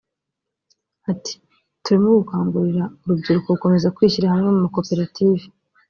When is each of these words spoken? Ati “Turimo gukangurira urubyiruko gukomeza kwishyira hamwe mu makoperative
Ati 1.11 1.33
“Turimo 1.83 2.07
gukangurira 2.19 2.83
urubyiruko 3.03 3.47
gukomeza 3.55 3.93
kwishyira 3.95 4.31
hamwe 4.33 4.49
mu 4.51 4.59
makoperative 4.65 5.43